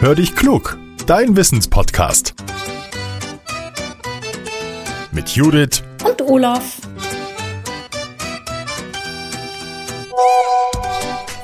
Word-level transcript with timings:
Hör 0.00 0.14
dich 0.14 0.36
klug, 0.36 0.78
dein 1.06 1.36
Wissenspodcast. 1.36 2.32
Mit 5.10 5.30
Judith 5.30 5.82
und 6.04 6.22
Olaf. 6.22 6.76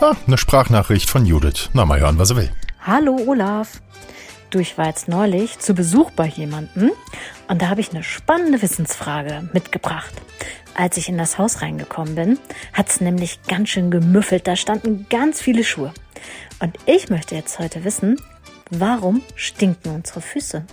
Ah, 0.00 0.14
eine 0.24 0.38
Sprachnachricht 0.38 1.10
von 1.10 1.26
Judith. 1.26 1.70
Na, 1.72 1.84
mal 1.84 1.98
hören, 1.98 2.16
was 2.16 2.30
er 2.30 2.36
will. 2.36 2.52
Hallo 2.80 3.18
Olaf. 3.26 3.82
Du, 4.50 4.60
ich 4.60 4.78
war 4.78 4.86
jetzt 4.86 5.08
neulich 5.08 5.58
zu 5.58 5.74
Besuch 5.74 6.12
bei 6.12 6.26
jemandem 6.28 6.92
und 7.48 7.60
da 7.60 7.70
habe 7.70 7.80
ich 7.80 7.90
eine 7.90 8.04
spannende 8.04 8.62
Wissensfrage 8.62 9.48
mitgebracht. 9.52 10.14
Als 10.76 10.96
ich 10.96 11.08
in 11.08 11.18
das 11.18 11.38
Haus 11.38 11.60
reingekommen 11.60 12.14
bin, 12.14 12.38
hat 12.72 12.88
es 12.88 13.00
nämlich 13.00 13.42
ganz 13.48 13.70
schön 13.70 13.90
gemüffelt. 13.90 14.46
Da 14.46 14.54
standen 14.54 15.06
ganz 15.10 15.40
viele 15.40 15.64
Schuhe. 15.64 15.92
Und 16.60 16.76
ich 16.86 17.10
möchte 17.10 17.34
jetzt 17.34 17.58
heute 17.58 17.82
wissen, 17.82 18.16
warum 18.70 19.22
stinken 19.36 19.94
unsere 19.94 20.20
Füße? 20.20 20.64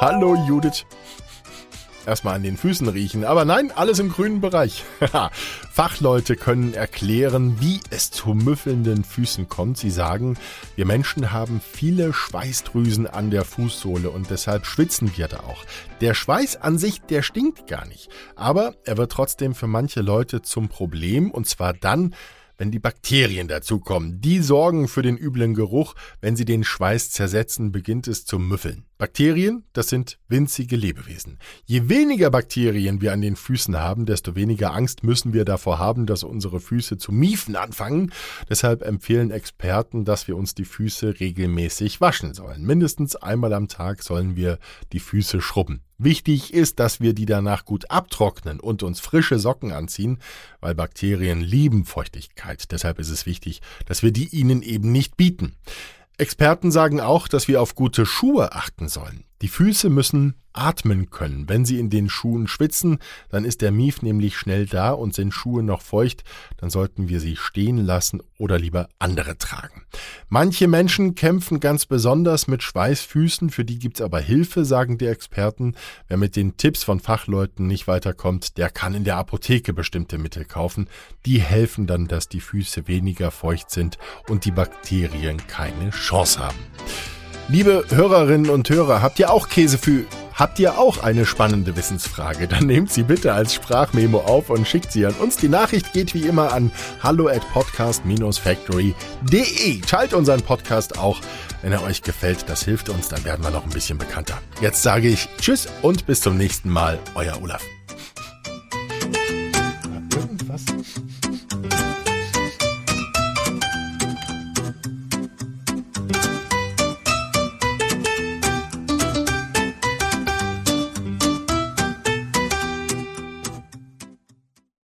Hallo 0.00 0.34
Judith 0.46 0.84
erstmal 2.06 2.34
an 2.34 2.42
den 2.42 2.56
Füßen 2.56 2.88
riechen. 2.88 3.24
Aber 3.24 3.44
nein, 3.44 3.72
alles 3.74 3.98
im 3.98 4.10
grünen 4.10 4.40
Bereich. 4.40 4.84
Fachleute 5.70 6.36
können 6.36 6.74
erklären, 6.74 7.60
wie 7.60 7.80
es 7.90 8.10
zu 8.10 8.30
müffelnden 8.34 9.04
Füßen 9.04 9.48
kommt. 9.48 9.78
Sie 9.78 9.90
sagen, 9.90 10.36
wir 10.76 10.86
Menschen 10.86 11.32
haben 11.32 11.60
viele 11.60 12.12
Schweißdrüsen 12.12 13.06
an 13.06 13.30
der 13.30 13.44
Fußsohle 13.44 14.10
und 14.10 14.30
deshalb 14.30 14.66
schwitzen 14.66 15.16
wir 15.16 15.28
da 15.28 15.40
auch. 15.40 15.64
Der 16.00 16.14
Schweiß 16.14 16.56
an 16.56 16.78
sich, 16.78 17.00
der 17.02 17.22
stinkt 17.22 17.66
gar 17.66 17.86
nicht. 17.86 18.08
Aber 18.34 18.74
er 18.84 18.96
wird 18.96 19.12
trotzdem 19.12 19.54
für 19.54 19.68
manche 19.68 20.00
Leute 20.00 20.42
zum 20.42 20.68
Problem 20.68 21.30
und 21.30 21.46
zwar 21.46 21.72
dann, 21.72 22.14
wenn 22.60 22.70
die 22.70 22.78
Bakterien 22.78 23.48
dazukommen. 23.48 24.20
Die 24.20 24.40
sorgen 24.40 24.86
für 24.86 25.00
den 25.00 25.16
üblen 25.16 25.54
Geruch. 25.54 25.94
Wenn 26.20 26.36
sie 26.36 26.44
den 26.44 26.62
Schweiß 26.62 27.10
zersetzen, 27.10 27.72
beginnt 27.72 28.06
es 28.06 28.26
zu 28.26 28.38
müffeln. 28.38 28.84
Bakterien, 28.98 29.64
das 29.72 29.88
sind 29.88 30.18
winzige 30.28 30.76
Lebewesen. 30.76 31.38
Je 31.64 31.88
weniger 31.88 32.28
Bakterien 32.30 33.00
wir 33.00 33.14
an 33.14 33.22
den 33.22 33.34
Füßen 33.34 33.78
haben, 33.78 34.04
desto 34.04 34.36
weniger 34.36 34.74
Angst 34.74 35.02
müssen 35.04 35.32
wir 35.32 35.46
davor 35.46 35.78
haben, 35.78 36.04
dass 36.04 36.22
unsere 36.22 36.60
Füße 36.60 36.98
zu 36.98 37.12
miefen 37.12 37.56
anfangen. 37.56 38.12
Deshalb 38.50 38.82
empfehlen 38.82 39.30
Experten, 39.30 40.04
dass 40.04 40.28
wir 40.28 40.36
uns 40.36 40.54
die 40.54 40.66
Füße 40.66 41.18
regelmäßig 41.18 42.02
waschen 42.02 42.34
sollen. 42.34 42.62
Mindestens 42.62 43.16
einmal 43.16 43.54
am 43.54 43.68
Tag 43.68 44.02
sollen 44.02 44.36
wir 44.36 44.58
die 44.92 45.00
Füße 45.00 45.40
schrubben. 45.40 45.80
Wichtig 46.02 46.54
ist, 46.54 46.80
dass 46.80 47.00
wir 47.00 47.12
die 47.12 47.26
danach 47.26 47.66
gut 47.66 47.90
abtrocknen 47.90 48.58
und 48.58 48.82
uns 48.82 49.00
frische 49.00 49.38
Socken 49.38 49.70
anziehen, 49.70 50.18
weil 50.60 50.74
Bakterien 50.74 51.42
lieben 51.42 51.84
Feuchtigkeit. 51.84 52.72
Deshalb 52.72 52.98
ist 52.98 53.10
es 53.10 53.26
wichtig, 53.26 53.60
dass 53.84 54.02
wir 54.02 54.10
die 54.10 54.28
ihnen 54.28 54.62
eben 54.62 54.92
nicht 54.92 55.18
bieten. 55.18 55.56
Experten 56.16 56.70
sagen 56.70 57.02
auch, 57.02 57.28
dass 57.28 57.48
wir 57.48 57.60
auf 57.60 57.74
gute 57.74 58.06
Schuhe 58.06 58.52
achten 58.52 58.88
sollen. 58.88 59.24
Die 59.42 59.48
Füße 59.48 59.88
müssen 59.88 60.34
atmen 60.52 61.10
können. 61.10 61.48
Wenn 61.48 61.64
sie 61.64 61.78
in 61.78 61.90
den 61.90 62.08
Schuhen 62.08 62.48
schwitzen, 62.48 62.98
dann 63.28 63.44
ist 63.44 63.60
der 63.60 63.70
Mief 63.70 64.02
nämlich 64.02 64.36
schnell 64.36 64.66
da 64.66 64.90
und 64.90 65.14
sind 65.14 65.32
Schuhe 65.32 65.62
noch 65.62 65.80
feucht, 65.80 66.24
dann 66.58 66.70
sollten 66.70 67.08
wir 67.08 67.20
sie 67.20 67.36
stehen 67.36 67.78
lassen 67.78 68.20
oder 68.38 68.58
lieber 68.58 68.88
andere 68.98 69.38
tragen. 69.38 69.82
Manche 70.28 70.68
Menschen 70.68 71.14
kämpfen 71.14 71.60
ganz 71.60 71.86
besonders 71.86 72.48
mit 72.48 72.62
Schweißfüßen, 72.62 73.50
für 73.50 73.64
die 73.64 73.78
gibt's 73.78 74.00
aber 74.00 74.20
Hilfe, 74.20 74.64
sagen 74.64 74.98
die 74.98 75.06
Experten. 75.06 75.74
Wer 76.08 76.16
mit 76.16 76.36
den 76.36 76.56
Tipps 76.56 76.84
von 76.84 77.00
Fachleuten 77.00 77.66
nicht 77.66 77.86
weiterkommt, 77.86 78.58
der 78.58 78.70
kann 78.70 78.94
in 78.94 79.04
der 79.04 79.16
Apotheke 79.16 79.72
bestimmte 79.72 80.18
Mittel 80.18 80.44
kaufen. 80.44 80.88
Die 81.26 81.40
helfen 81.40 81.86
dann, 81.86 82.08
dass 82.08 82.28
die 82.28 82.40
Füße 82.40 82.88
weniger 82.88 83.30
feucht 83.30 83.70
sind 83.70 83.98
und 84.28 84.44
die 84.44 84.52
Bakterien 84.52 85.38
keine 85.46 85.90
Chance 85.90 86.40
haben. 86.40 86.58
Liebe 87.50 87.84
Hörerinnen 87.90 88.48
und 88.48 88.70
Hörer, 88.70 89.02
habt 89.02 89.18
ihr 89.18 89.32
auch 89.32 89.48
Käsefühl? 89.48 90.06
Habt 90.34 90.60
ihr 90.60 90.78
auch 90.78 91.02
eine 91.02 91.26
spannende 91.26 91.76
Wissensfrage? 91.76 92.46
Dann 92.46 92.66
nehmt 92.66 92.92
sie 92.92 93.02
bitte 93.02 93.32
als 93.32 93.54
Sprachmemo 93.54 94.20
auf 94.20 94.50
und 94.50 94.68
schickt 94.68 94.92
sie 94.92 95.04
an 95.04 95.14
uns. 95.14 95.36
Die 95.36 95.48
Nachricht 95.48 95.92
geht 95.92 96.14
wie 96.14 96.28
immer 96.28 96.52
an 96.52 96.70
hallo 97.02 97.26
at 97.26 97.42
podcast-factory.de. 97.52 99.80
Teilt 99.80 100.14
unseren 100.14 100.42
Podcast 100.42 100.96
auch, 100.96 101.18
wenn 101.62 101.72
er 101.72 101.82
euch 101.82 102.02
gefällt. 102.02 102.44
Das 102.46 102.62
hilft 102.62 102.88
uns, 102.88 103.08
dann 103.08 103.24
werden 103.24 103.44
wir 103.44 103.50
noch 103.50 103.64
ein 103.64 103.70
bisschen 103.70 103.98
bekannter. 103.98 104.38
Jetzt 104.60 104.84
sage 104.84 105.08
ich 105.08 105.28
Tschüss 105.40 105.66
und 105.82 106.06
bis 106.06 106.20
zum 106.20 106.36
nächsten 106.36 106.70
Mal. 106.70 107.00
Euer 107.16 107.42
Olaf. 107.42 107.64
Irgendwas 110.14 110.62